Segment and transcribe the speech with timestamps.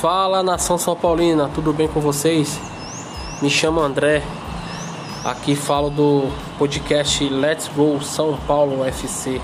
[0.00, 2.58] Fala nação São Paulina, tudo bem com vocês?
[3.42, 4.22] Me chamo André,
[5.22, 9.38] aqui falo do podcast Let's Go São Paulo UFC.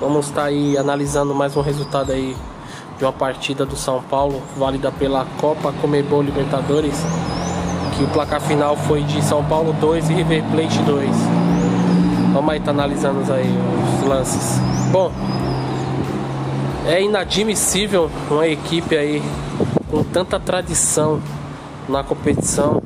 [0.00, 2.34] Vamos estar aí analisando mais um resultado aí
[2.96, 6.96] de uma partida do São Paulo, válida pela Copa Comebol Libertadores,
[7.94, 11.10] que o placar final foi de São Paulo 2 e River Plate 2.
[12.32, 13.54] Vamos aí estar tá analisando aí
[14.00, 14.58] os lances.
[14.90, 15.12] Bom,
[16.86, 19.22] é inadmissível uma equipe aí
[19.90, 21.20] com tanta tradição
[21.88, 22.82] na competição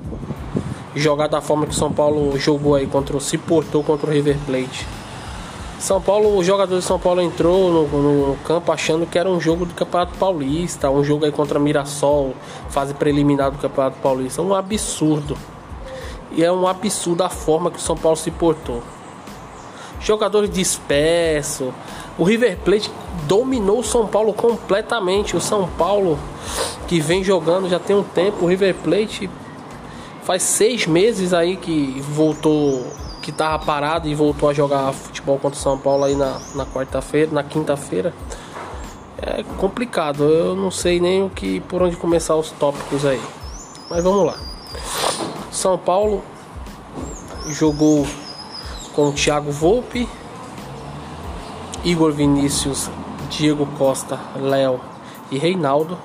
[0.94, 4.36] jogar da forma que o São Paulo jogou aí contra se portou contra o River
[4.46, 4.86] Plate.
[5.78, 9.40] São Paulo, o jogador de São Paulo entrou no, no, campo achando que era um
[9.40, 12.34] jogo do Campeonato Paulista, um jogo aí contra Mirassol,
[12.68, 14.40] fase preliminar do Campeonato Paulista.
[14.42, 15.36] Um absurdo.
[16.30, 18.80] E é um absurdo a forma que o São Paulo se portou.
[20.02, 21.72] Jogadores dispersos.
[22.18, 22.90] O River Plate
[23.26, 25.36] dominou o São Paulo completamente.
[25.36, 26.18] O São Paulo
[26.86, 28.44] que vem jogando já tem um tempo.
[28.44, 29.30] O River Plate
[30.24, 32.84] faz seis meses aí que voltou,
[33.22, 36.66] que tava parado e voltou a jogar futebol contra o São Paulo aí na, na
[36.66, 38.12] quarta-feira, na quinta-feira.
[39.24, 43.20] É complicado, eu não sei nem o que por onde começar os tópicos aí.
[43.88, 44.36] Mas vamos lá.
[45.50, 46.22] São Paulo
[47.46, 48.06] jogou
[48.94, 50.08] com Thiago Volpe,
[51.84, 52.90] Igor Vinícius,
[53.28, 54.80] Diego Costa, Léo
[55.30, 55.98] e Reinaldo.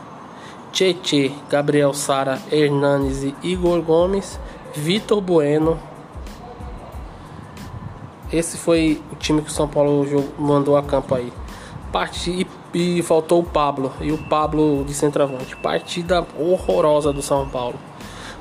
[0.72, 4.40] Tietê, Gabriel Sara, Hernanes e Igor Gomes,
[4.76, 5.80] Vitor Bueno.
[8.32, 10.06] Esse foi o time que o São Paulo
[10.38, 11.34] mandou a campo aí.
[11.92, 15.56] Parti, e, e faltou o Pablo e o Pablo de centroavante.
[15.56, 17.80] Partida horrorosa do São Paulo.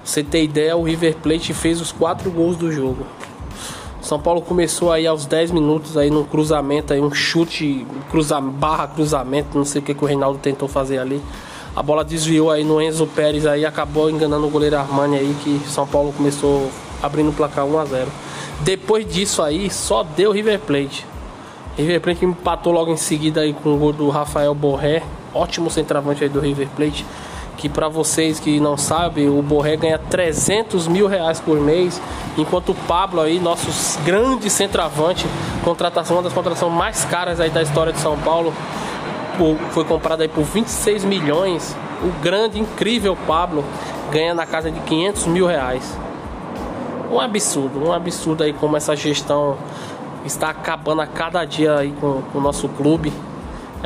[0.05, 3.07] você ter ideia, o River Plate fez os quatro gols do jogo.
[4.07, 8.87] São Paulo começou aí aos 10 minutos aí num cruzamento aí, um chute, cruza, barra
[8.87, 11.21] cruzamento, não sei o que, que o Reinaldo tentou fazer ali.
[11.75, 15.61] A bola desviou aí no Enzo Pérez aí, acabou enganando o goleiro Armani aí, que
[15.69, 16.71] São Paulo começou
[17.03, 18.07] abrindo o placar 1 a 0.
[18.61, 21.05] Depois disso aí, só deu River Plate.
[21.77, 25.03] River Plate empatou logo em seguida aí com o gol do Rafael Borré,
[25.35, 27.05] ótimo centroavante aí do River Plate.
[27.57, 32.01] Que para vocês que não sabem, o Borré ganha 300 mil reais por mês,
[32.37, 35.27] enquanto o Pablo aí, nosso grande centroavante,
[35.65, 38.53] contratação, uma das contratações mais caras aí da história de São Paulo,
[39.71, 41.75] foi comprado aí por 26 milhões.
[42.03, 43.65] O grande, incrível Pablo
[44.11, 45.97] ganha na casa de 500 mil reais.
[47.11, 49.57] Um absurdo, um absurdo aí como essa gestão
[50.25, 53.13] está acabando a cada dia aí com, com o nosso clube.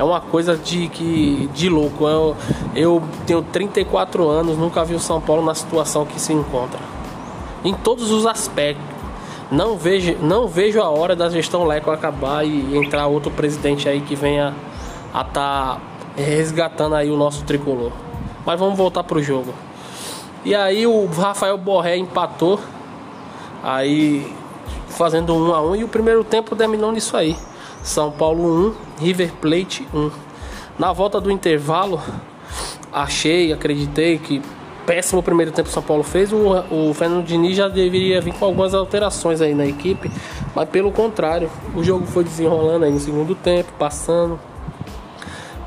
[0.01, 2.09] É uma coisa de, que, de louco.
[2.09, 2.35] Eu,
[2.75, 6.81] eu tenho 34 anos, nunca vi o São Paulo na situação que se encontra.
[7.63, 8.83] Em todos os aspectos.
[9.51, 14.01] Não vejo, não vejo a hora da gestão Leco acabar e entrar outro presidente aí
[14.01, 14.55] que venha
[15.13, 15.81] a estar tá
[16.17, 17.93] resgatando aí o nosso tricolor.
[18.47, 19.53] Mas vamos voltar pro jogo.
[20.47, 22.59] E aí o Rafael Borré empatou,
[23.63, 24.35] aí
[24.89, 27.37] fazendo um a um e o primeiro tempo terminou nisso aí.
[27.83, 30.11] São Paulo 1, River Plate 1.
[30.79, 32.01] Na volta do intervalo,
[32.93, 34.43] achei, acreditei que
[34.87, 36.33] péssimo primeiro tempo São Paulo fez.
[36.33, 36.39] O,
[36.71, 40.11] o Fernando Diniz já deveria vir com algumas alterações aí na equipe,
[40.55, 44.39] mas pelo contrário, o jogo foi desenrolando aí no segundo tempo, passando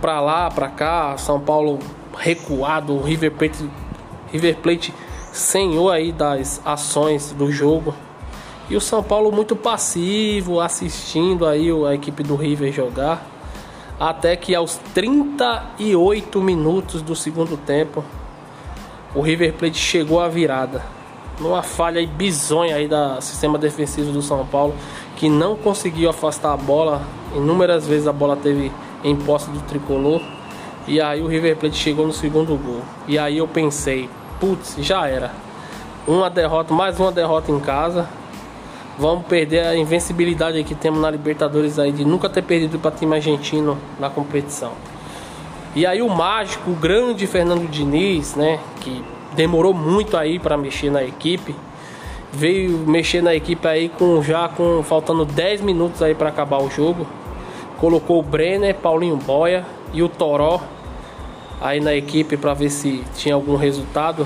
[0.01, 1.79] para lá, para cá, São Paulo
[2.17, 3.69] recuado, River Plate,
[4.31, 4.93] River Plate
[5.31, 7.93] senhor aí das ações do jogo.
[8.73, 13.23] E o São Paulo muito passivo, assistindo aí a equipe do River jogar.
[13.99, 18.03] Até que aos 38 minutos do segundo tempo,
[19.13, 20.81] o River Plate chegou à virada.
[21.39, 24.73] Numa falha aí bizonha aí do sistema defensivo do São Paulo,
[25.17, 27.03] que não conseguiu afastar a bola.
[27.35, 28.71] Inúmeras vezes a bola teve
[29.03, 30.19] em posse do tricolor.
[30.87, 32.81] E aí o River Plate chegou no segundo gol.
[33.07, 34.09] E aí eu pensei,
[34.39, 35.31] putz, já era.
[36.07, 38.09] Uma derrota, mais uma derrota em casa.
[38.97, 43.15] Vamos perder a invencibilidade que temos na Libertadores aí de nunca ter perdido para time
[43.15, 44.73] argentino na competição.
[45.75, 49.03] E aí o mágico, o grande Fernando Diniz, né, que
[49.35, 51.55] demorou muito aí para mexer na equipe,
[52.31, 56.69] veio mexer na equipe aí com já com faltando 10 minutos aí para acabar o
[56.69, 57.07] jogo
[57.83, 60.61] colocou o Brenner, Paulinho Boia e o Toró
[61.59, 64.25] aí na equipe para ver se tinha algum resultado.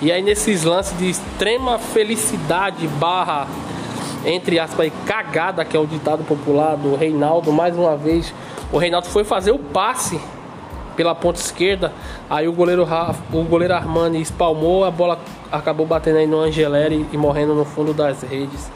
[0.00, 3.48] E aí nesses lances de extrema felicidade barra
[4.24, 8.32] entre aspas cagada que é o ditado popular do Reinaldo mais uma vez
[8.72, 10.20] o Reinaldo foi fazer o passe
[10.96, 11.92] pela ponta esquerda
[12.28, 12.86] aí o goleiro
[13.32, 15.18] o goleiro Armani espalmou a bola
[15.50, 18.70] acabou batendo aí no Angeleri e morrendo no fundo das redes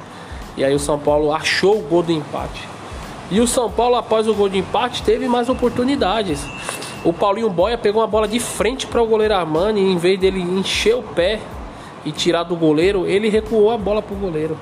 [0.57, 2.77] e aí o São Paulo achou o gol do empate
[3.29, 6.47] e o São Paulo, após o gol de empate, teve mais oportunidades.
[7.05, 10.19] O Paulinho Boia pegou uma bola de frente para o goleiro Armani e em vez
[10.19, 11.41] dele encher o pé
[12.05, 14.57] e tirar do goleiro, ele recuou a bola pro goleiro.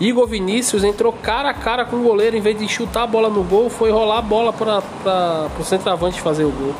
[0.00, 3.28] Igor Vinícius entrou cara a cara com o goleiro, em vez de chutar a bola
[3.28, 6.74] no gol, foi rolar a bola para o centroavante fazer o gol.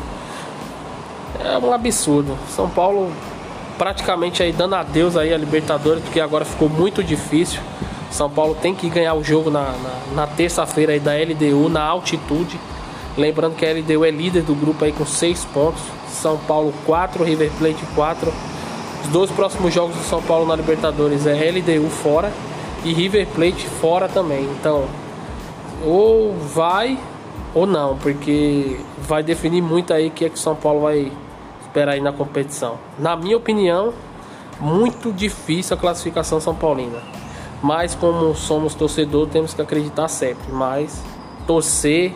[1.44, 2.38] É um absurdo.
[2.48, 3.10] São Paulo
[3.76, 7.60] praticamente aí dando adeus aí a Libertadores, porque agora ficou muito difícil.
[8.10, 11.82] São Paulo tem que ganhar o jogo na, na, na terça-feira aí da LDU, na
[11.82, 12.58] altitude.
[13.16, 15.82] Lembrando que a LDU é líder do grupo aí com 6 pontos.
[16.08, 18.32] São Paulo 4, River Plate 4.
[19.04, 22.32] Os dois próximos jogos do São Paulo na Libertadores é LDU fora
[22.84, 24.44] e River Plate fora também.
[24.44, 24.86] Então,
[25.84, 26.98] ou vai
[27.54, 31.10] ou não, porque vai definir muito aí que é que o São Paulo vai
[31.62, 32.78] esperar aí na competição.
[32.98, 33.92] Na minha opinião,
[34.60, 36.98] muito difícil a classificação São Paulina.
[37.62, 40.52] Mas como somos torcedor, temos que acreditar sempre.
[40.52, 41.02] Mas
[41.46, 42.14] torcer,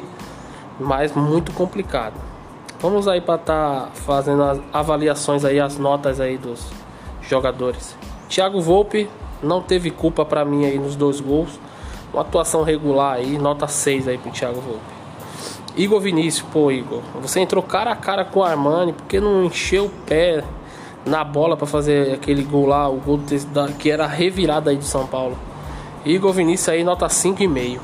[0.79, 2.15] mas muito complicado.
[2.81, 6.67] Vamos aí para estar tá fazendo as avaliações aí, as notas aí dos
[7.23, 7.97] jogadores.
[8.29, 9.09] Thiago Volpe
[9.43, 11.59] não teve culpa para mim aí nos dois gols.
[12.13, 14.81] Uma atuação regular aí, nota 6 aí pro Thiago Volpe.
[15.77, 19.87] Igor Vinícius, pô, Igor, você entrou cara a cara com o Armani, porque não encheu
[19.87, 20.45] o pé
[21.07, 23.19] na bola para fazer aquele gol lá, o gol
[23.79, 25.37] que era revirada aí de São Paulo.
[26.05, 27.79] Igor Vinícius aí, nota 5,5.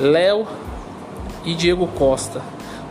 [0.00, 0.46] Léo
[1.44, 2.42] e Diego Costa.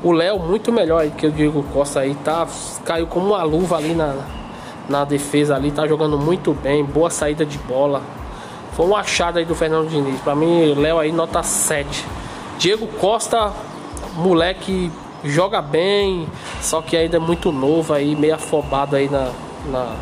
[0.01, 2.47] O Léo muito melhor aí que o Diego Costa aí, tá?
[2.85, 4.15] Caiu como uma luva ali na,
[4.91, 8.01] na defesa ali, tá jogando muito bem, boa saída de bola.
[8.73, 10.19] Foi um achado aí do Fernando Diniz.
[10.21, 12.05] Para mim, Léo aí nota 7.
[12.59, 13.51] Diego Costa,
[14.15, 14.91] moleque
[15.23, 16.27] joga bem,
[16.61, 19.31] só que ainda é muito novo aí, meio afobado aí na,
[19.65, 19.95] na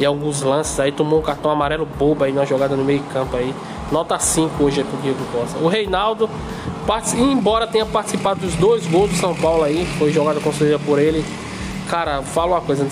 [0.00, 3.36] em alguns lances aí, tomou um cartão amarelo bobo aí na jogada no meio campo
[3.36, 3.54] aí.
[3.90, 5.58] Nota 5 hoje é pro Diego Costa.
[5.58, 6.28] O Reinaldo,
[7.16, 11.24] embora tenha participado dos dois gols do São Paulo aí, foi jogada concedida por ele.
[11.92, 12.88] Cara, fala uma coisa,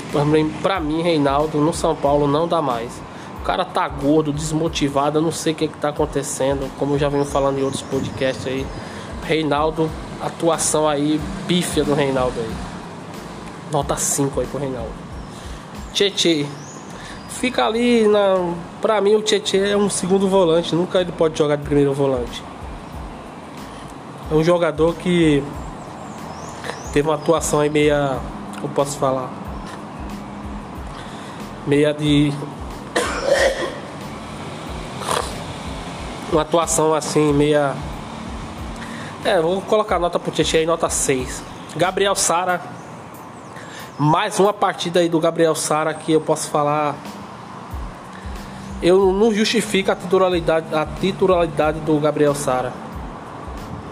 [0.60, 3.00] pra mim, Reinaldo, no São Paulo não dá mais.
[3.40, 6.98] O cara tá gordo, desmotivado, eu não sei o que, que tá acontecendo, como eu
[6.98, 8.66] já venho falando em outros podcasts aí.
[9.24, 9.88] Reinaldo,
[10.20, 11.18] atuação aí,
[11.48, 12.54] pífia do Reinaldo aí.
[13.72, 14.92] Nota 5 aí pro Reinaldo.
[15.94, 16.44] Tietê.
[17.30, 18.52] Fica ali na.
[18.82, 22.44] Pra mim o Tietê é um segundo volante, nunca ele pode jogar de primeiro volante.
[24.30, 25.42] É um jogador que
[26.92, 28.20] teve uma atuação aí meia
[28.62, 29.30] eu posso falar?
[31.66, 32.32] Meia de.
[36.32, 37.74] Uma atuação assim, meia.
[39.24, 41.42] É, vou colocar nota pro Tietchan aí, nota 6.
[41.76, 42.60] Gabriel Sara.
[43.98, 46.96] Mais uma partida aí do Gabriel Sara que eu posso falar.
[48.82, 52.72] Eu não justifico a titularidade, a titularidade do Gabriel Sara.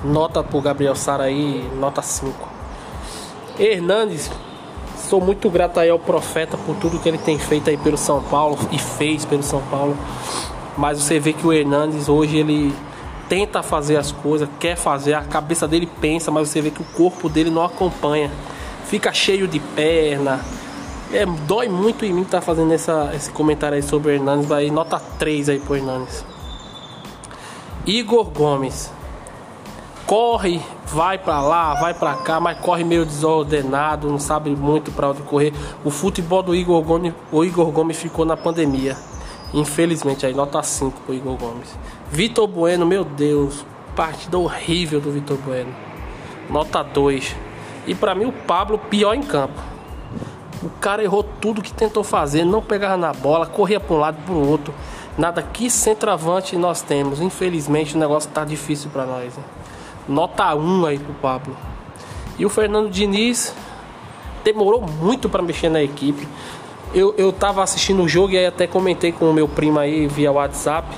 [0.02, 2.48] Nota pro Gabriel Sara aí, nota 5.
[3.58, 4.30] Hernandes,
[5.08, 8.22] Sou muito grato aí ao profeta por tudo que ele tem feito aí pelo São
[8.22, 9.96] Paulo e fez pelo São Paulo.
[10.76, 12.74] Mas você vê que o Hernandes hoje ele
[13.26, 16.84] tenta fazer as coisas, quer fazer, a cabeça dele pensa, mas você vê que o
[16.84, 18.30] corpo dele não acompanha.
[18.84, 20.44] Fica cheio de perna.
[21.10, 24.46] É, dói muito em mim estar tá fazendo essa, esse comentário aí sobre o Hernandes.
[24.46, 26.22] Vai nota 3 aí pro Hernandes.
[27.86, 28.90] Igor Gomes
[30.08, 35.10] corre, vai para lá, vai para cá, mas corre meio desordenado, não sabe muito para
[35.10, 35.52] onde correr.
[35.84, 38.96] O futebol do Igor Gomes, o Igor Gomes ficou na pandemia.
[39.52, 41.76] Infelizmente, aí nota 5 pro Igor Gomes.
[42.10, 45.74] Vitor Bueno, meu Deus, partida horrível do Vitor Bueno.
[46.48, 47.36] Nota 2.
[47.86, 49.60] E para mim o Pablo pior em campo.
[50.62, 54.16] O cara errou tudo que tentou fazer, não pegava na bola, corria para um lado
[54.24, 54.72] para o outro.
[55.18, 57.20] Nada que centroavante nós temos.
[57.20, 59.36] Infelizmente o negócio tá difícil para nós.
[59.36, 59.42] Né?
[60.08, 61.56] Nota 1 aí pro Pablo.
[62.38, 63.54] E o Fernando Diniz
[64.44, 66.26] demorou muito para mexer na equipe.
[66.94, 70.06] Eu, eu tava assistindo o jogo e aí até comentei com o meu primo aí
[70.06, 70.88] via WhatsApp.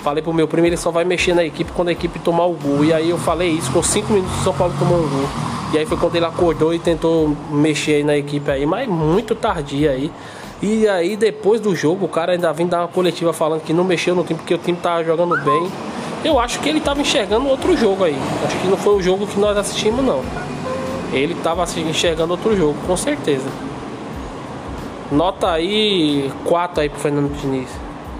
[0.00, 2.52] Falei pro meu primo, ele só vai mexer na equipe quando a equipe tomar o
[2.52, 2.84] gol.
[2.84, 5.28] E aí eu falei isso, com 5 minutos o São Paulo tomou um gol.
[5.72, 9.34] E aí foi quando ele acordou e tentou mexer aí na equipe aí, mas muito
[9.34, 10.10] tardia aí.
[10.60, 13.84] E aí depois do jogo o cara ainda vem dar uma coletiva falando que não
[13.84, 15.70] mexeu no time porque o time tava jogando bem.
[16.24, 18.16] Eu acho que ele estava enxergando outro jogo aí.
[18.44, 20.22] Acho que não foi o jogo que nós assistimos, não.
[21.12, 23.48] Ele estava enxergando outro jogo, com certeza.
[25.10, 27.68] Nota aí 4 aí pro Fernando Diniz.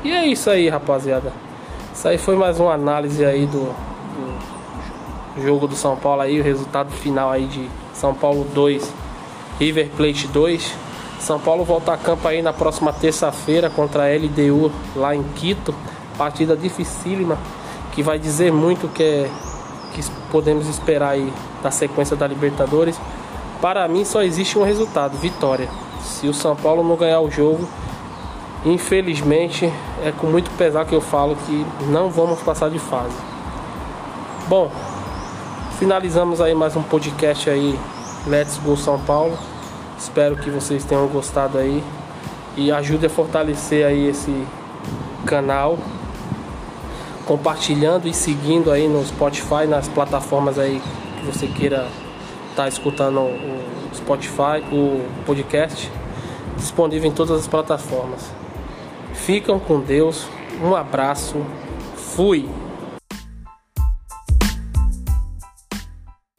[0.04, 1.32] E é isso aí, rapaziada.
[1.92, 3.74] Isso aí foi mais uma análise aí do,
[5.34, 8.94] do jogo do São Paulo aí, o resultado final aí de São Paulo 2,
[9.58, 10.72] River Plate 2.
[11.18, 15.74] São Paulo volta a campo aí na próxima terça-feira contra a LDU lá em Quito.
[16.16, 17.36] Partida dificílima
[17.98, 19.30] que vai dizer muito que, é,
[19.92, 20.00] que
[20.30, 22.96] podemos esperar aí da sequência da Libertadores.
[23.60, 25.68] Para mim só existe um resultado, vitória.
[26.00, 27.68] Se o São Paulo não ganhar o jogo,
[28.64, 29.66] infelizmente
[30.04, 33.16] é com muito pesar que eu falo que não vamos passar de fase.
[34.46, 34.70] Bom,
[35.80, 37.76] finalizamos aí mais um podcast aí,
[38.28, 39.36] Let's Go São Paulo.
[39.98, 41.82] Espero que vocês tenham gostado aí
[42.56, 44.46] e ajude a fortalecer aí esse
[45.26, 45.76] canal,
[47.28, 50.80] compartilhando e seguindo aí no Spotify, nas plataformas aí
[51.18, 51.86] que você queira
[52.50, 53.60] estar tá escutando o
[53.94, 55.92] Spotify, o podcast,
[56.56, 58.32] disponível em todas as plataformas.
[59.12, 60.26] Ficam com Deus,
[60.62, 61.36] um abraço,
[61.94, 62.48] fui!